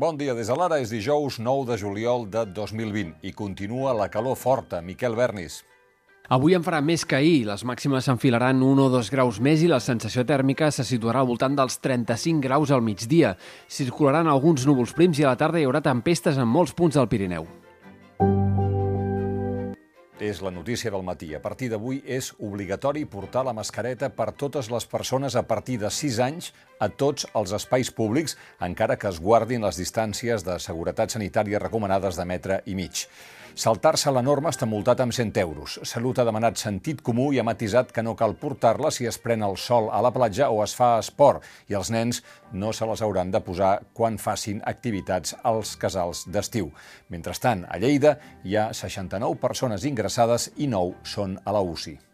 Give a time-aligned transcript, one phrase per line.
[0.00, 4.06] Bon dia des de l'ara, és dijous 9 de juliol de 2020 i continua la
[4.08, 4.80] calor forta.
[4.80, 5.58] Miquel Bernis.
[6.32, 7.44] Avui en farà més que ahir.
[7.50, 11.28] Les màximes s'enfilaran 1 o 2 graus més i la sensació tèrmica se situarà al
[11.28, 13.36] voltant dels 35 graus al migdia.
[13.68, 17.12] Circularan alguns núvols prims i a la tarda hi haurà tempestes en molts punts del
[17.12, 17.50] Pirineu
[20.20, 21.32] és la notícia del matí.
[21.34, 25.90] A partir d'avui és obligatori portar la mascareta per totes les persones a partir de
[25.90, 31.16] 6 anys a tots els espais públics, encara que es guardin les distàncies de seguretat
[31.16, 33.06] sanitària recomanades de metre i mig.
[33.54, 35.78] Saltar-se la norma està multat amb 100 euros.
[35.88, 39.42] Salut ha demanat sentit comú i ha matisat que no cal portar-la si es pren
[39.42, 43.02] el sol a la platja o es fa esport i els nens no se les
[43.02, 46.70] hauran de posar quan facin activitats als casals d'estiu.
[47.08, 52.09] Mentrestant, a Lleida hi ha 69 persones ingressades i 9 són a la UCI.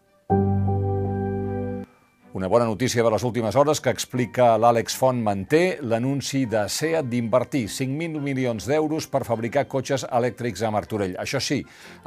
[2.36, 7.06] Una bona notícia de les últimes hores que explica l'Àlex Font manté l'anunci de SEAT
[7.08, 11.14] d'invertir 5.000 milions d'euros per fabricar cotxes elèctrics a Martorell.
[11.16, 11.62] Això sí,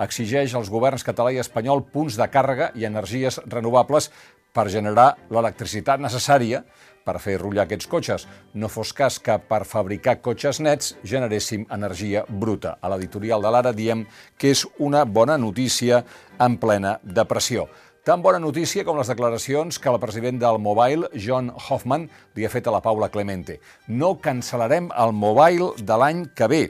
[0.05, 4.11] exigeix als governs català i espanyol punts de càrrega i energies renovables
[4.53, 6.61] per generar l'electricitat necessària
[7.09, 8.27] per fer rullar aquests cotxes.
[8.53, 12.77] No fos cas que per fabricar cotxes nets generéssim energia bruta.
[12.77, 14.05] A l'editorial de l'Ara diem
[14.37, 16.03] que és una bona notícia
[16.37, 17.65] en plena depressió.
[18.03, 22.05] Tan bona notícia com les declaracions que el president del Mobile, John Hoffman,
[22.35, 23.57] li ha fet a la Paula Clemente.
[23.91, 26.61] No cancel·larem el Mobile de l'any que ve.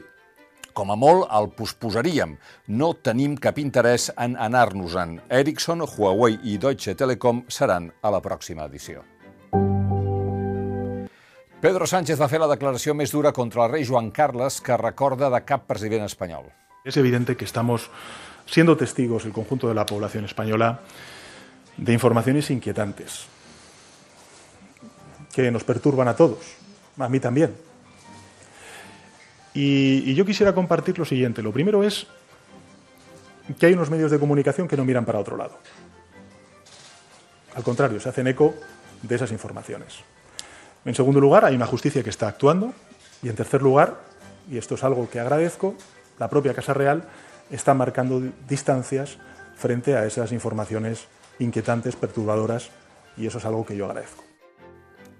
[0.74, 2.34] Com a molt el posposaríem.
[2.74, 5.20] No tenim cap interès en anar-nos-en.
[5.30, 9.06] Ericsson, Huawei i Deutsche Telekom seran a la pròxima edició.
[11.62, 15.30] Pedro Sánchez va fer la declaració més dura contra el rei Joan Carles que recorda
[15.30, 16.50] de cap president espanyol.
[16.86, 17.92] Es evidente que estamos
[18.48, 20.80] siendo testigos el conjunto de la población española
[21.80, 23.26] de informaciones inquietantes
[25.34, 26.40] que nos perturban a todos,
[26.98, 27.56] a mí también.
[29.54, 31.42] Y, yo quisiera compartir lo siguiente.
[31.42, 32.08] Lo primero es
[33.58, 35.58] que hay unos medios de comunicación que no miran para otro lado.
[37.56, 38.54] Al contrario, se hacen eco
[39.02, 39.95] de esas informaciones.
[40.86, 42.73] En segundo lugar, hay una justicia que está actuando.
[43.23, 44.00] Y en tercer lugar,
[44.50, 45.76] y esto es algo que agradezco,
[46.20, 47.04] la propia Casa Real
[47.50, 49.18] está marcando distancias
[49.58, 51.08] frente a esas informaciones
[51.39, 52.70] inquietantes, perturbadoras,
[53.17, 54.23] y eso es algo que yo agradezco.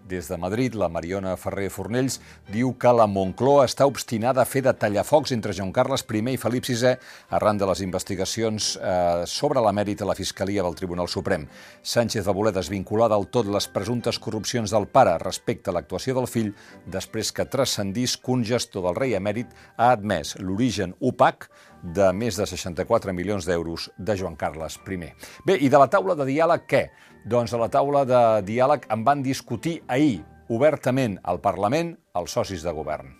[0.09, 2.16] Des de Madrid, la Mariona Ferrer Fornells
[2.50, 6.40] diu que la Moncloa està obstinada a fer de tallafocs entre Joan Carles I i
[6.41, 6.96] Felip VI
[7.30, 11.46] arran de les investigacions eh, sobre la mèrit a la Fiscalia del Tribunal Suprem.
[11.84, 16.28] Sánchez va voler desvincular del tot les presumptes corrupcions del pare respecte a l'actuació del
[16.28, 16.56] fill
[16.88, 21.51] després que transcendís que un gestor del rei emèrit ha admès l'origen opac
[21.84, 25.13] de més de 64 milions d'euros de Joan Carles I.
[25.45, 26.84] Bé, i de la taula de diàleg què?
[27.25, 32.63] Doncs a la taula de diàleg en van discutir ahir, obertament, al Parlament, els socis
[32.63, 33.16] de govern.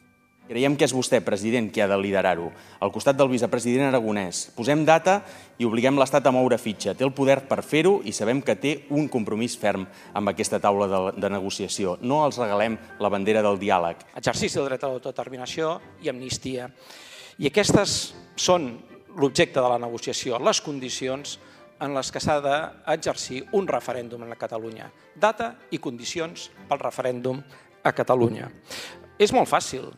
[0.50, 2.48] Creiem que és vostè, president, qui ha de liderar-ho.
[2.82, 4.48] Al costat del vicepresident aragonès.
[4.56, 5.20] Posem data
[5.62, 6.96] i obliguem l'Estat a moure fitxa.
[6.98, 9.86] Té el poder per fer-ho i sabem que té un compromís ferm
[10.18, 12.00] amb aquesta taula de, de negociació.
[12.02, 14.02] No els regalem la bandera del diàleg.
[14.18, 16.72] Exercici del dret a l'autodeterminació i amnistia.
[17.38, 18.00] I aquestes
[18.40, 18.72] són
[19.20, 21.38] l'objecte de la negociació, les condicions
[21.84, 24.90] en les que s'ha d'exercir un referèndum a Catalunya.
[25.16, 27.42] Data i condicions pel referèndum
[27.84, 28.50] a Catalunya.
[29.20, 29.90] És molt fàcil.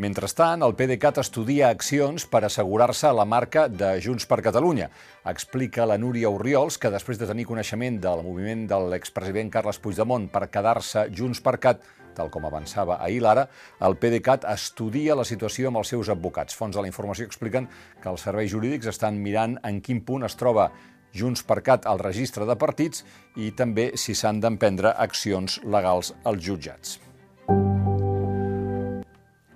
[0.00, 4.86] Mentrestant, el PDeCAT estudia accions per assegurar-se la marca de Junts per Catalunya.
[5.28, 10.30] Explica la Núria Oriols que després de tenir coneixement del moviment de l'expresident Carles Puigdemont
[10.32, 11.84] per quedar-se Junts per Cat,
[12.14, 13.46] tal com avançava ahir l'ara,
[13.80, 16.56] el PDeCAT estudia la situació amb els seus advocats.
[16.56, 17.68] Fons de la informació expliquen
[18.02, 20.70] que els serveis jurídics estan mirant en quin punt es troba
[21.16, 23.04] Junts per Cat al registre de partits
[23.36, 26.98] i també si s'han d'emprendre accions legals als jutjats.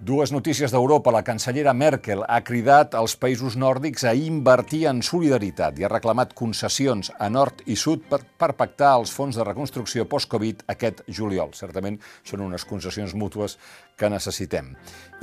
[0.05, 1.09] Dues notícies d'Europa.
[1.15, 6.35] La cancellera Merkel ha cridat als països nòrdics a invertir en solidaritat i ha reclamat
[6.37, 11.55] concessions a nord i sud per, per pactar els fons de reconstrucció post-Covid aquest juliol.
[11.57, 13.57] Certament són unes concessions mútues
[13.97, 14.75] que necessitem.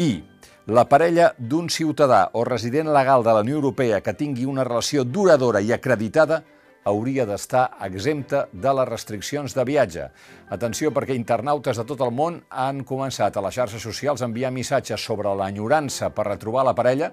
[0.01, 0.23] I
[0.73, 5.05] la parella d'un ciutadà o resident legal de la Unió Europea que tingui una relació
[5.05, 6.41] duradora i acreditada
[6.83, 10.07] hauria d'estar exempta de les restriccions de viatge.
[10.49, 14.51] Atenció perquè internautes de tot el món han començat a les xarxes socials a enviar
[14.51, 17.11] missatges sobre l'enyorança per retrobar la parella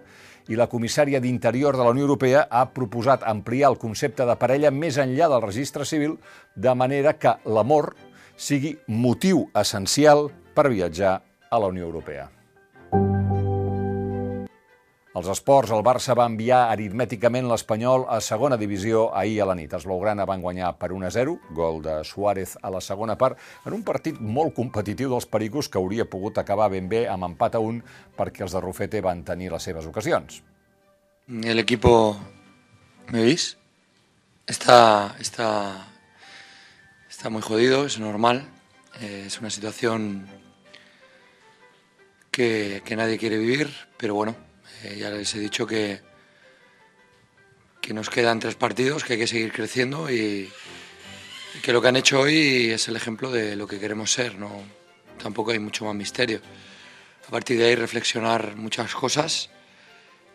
[0.48, 4.72] i la comissària d'Interior de la Unió Europea ha proposat ampliar el concepte de parella
[4.72, 6.16] més enllà del registre civil
[6.56, 7.92] de manera que l'amor
[8.36, 11.18] sigui motiu essencial per viatjar
[11.50, 12.37] a la Unió Europea.
[15.18, 19.72] Els esports, el Barça va enviar aritmèticament l'Espanyol a segona divisió ahir a la nit.
[19.74, 23.82] Els Blaugrana van guanyar per 1-0, gol de Suárez a la segona part, en un
[23.82, 27.80] partit molt competitiu dels Pericos que hauria pogut acabar ben bé amb empat a un
[28.14, 30.38] perquè els de Rufete van tenir les seves ocasions.
[31.26, 32.16] El equipo,
[33.10, 33.56] ¿me veis?
[34.46, 35.88] Está, está,
[37.10, 38.46] está muy jodido, es normal.
[39.00, 40.28] Eh, es una situación
[42.30, 44.36] que, que, nadie quiere vivir, pero bueno,
[44.84, 46.00] eh, ya les he dicho que,
[47.80, 50.50] que nos quedan tres partidos, que hay que seguir creciendo y,
[51.54, 54.38] y, que lo que han hecho hoy es el ejemplo de lo que queremos ser.
[54.38, 54.62] No,
[55.22, 56.40] tampoco hay mucho más misterio.
[57.26, 59.50] A partir de ahí reflexionar muchas cosas,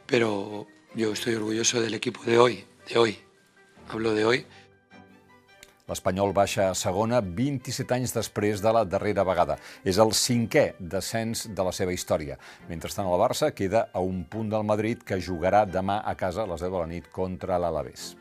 [0.05, 3.19] pero yo estoy orgulloso del equipo de hoy, de hoy.
[3.89, 4.45] Hablo de hoy.
[5.91, 9.57] L'Espanyol baixa a segona 27 anys després de la darrera vegada.
[9.83, 12.39] És el cinquè descens de la seva història.
[12.71, 16.51] Mentrestant, el Barça queda a un punt del Madrid que jugarà demà a casa a
[16.53, 18.13] les 10 de la nit contra l'Alavés.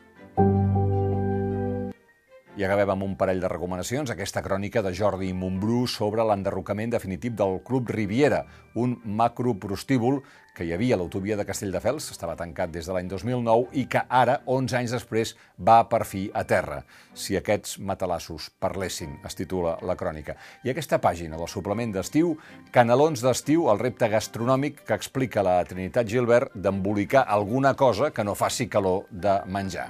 [2.53, 4.11] I acabem amb un parell de recomanacions.
[4.13, 8.43] Aquesta crònica de Jordi Montbrú sobre l'enderrocament definitiu del Club Riviera,
[8.77, 10.19] un macroprostíbul
[10.53, 14.03] que hi havia a l'autovia de Castelldefels, estava tancat des de l'any 2009 i que
[14.05, 16.83] ara, 11 anys després, va per fi a terra.
[17.17, 20.35] Si aquests matalassos parlessin, es titula la crònica.
[20.61, 22.35] I aquesta pàgina del suplement d'estiu,
[22.75, 28.37] Canelons d'estiu, el repte gastronòmic que explica la Trinitat Gilbert d'embolicar alguna cosa que no
[28.37, 29.89] faci calor de menjar.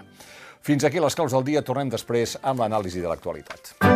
[0.64, 1.62] Fins aquí les claus del dia.
[1.68, 3.93] Tornem després amb l'anàlisi de l'actualitat.